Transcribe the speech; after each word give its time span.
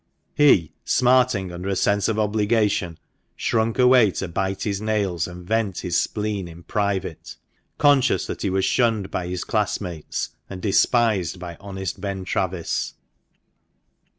He, 0.33 0.71
smarting 0.83 1.51
under 1.51 1.69
a 1.69 1.75
sense 1.75 2.07
of 2.07 2.17
obligation, 2.17 2.97
shrunk 3.35 3.77
away 3.77 4.09
to 4.09 4.27
bite 4.27 4.63
his 4.63 4.81
nails 4.81 5.27
and 5.27 5.45
vent 5.45 5.81
his 5.81 5.99
spleen 5.99 6.47
in 6.47 6.63
private, 6.63 7.35
conscious 7.77 8.25
that 8.25 8.41
he 8.41 8.49
"was 8.49 8.65
shunned 8.65 9.11
by 9.11 9.27
his 9.27 9.43
classmates, 9.43 10.29
and 10.49 10.59
despised 10.59 11.39
by 11.39 11.55
honest 11.59 12.01
Ben 12.01 12.25
Travis. 12.25 12.95